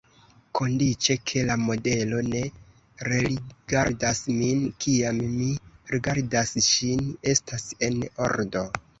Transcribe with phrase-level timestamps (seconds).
[0.57, 2.39] Kondiĉe, ke la modelo ne
[3.07, 5.49] rerigardas min, kiam mi
[5.97, 8.65] rigardas ŝin, estas en ordo.